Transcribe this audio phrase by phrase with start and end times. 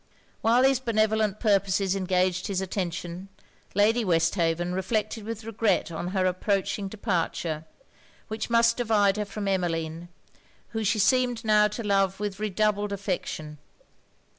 [0.41, 3.29] While these benevolent purposes engaged his attention,
[3.75, 7.65] Lady Westhaven reflected with regret on her approaching departure,
[8.27, 10.09] which must divide her from Emmeline,
[10.69, 13.59] whom she seemed now to love with redoubled affection.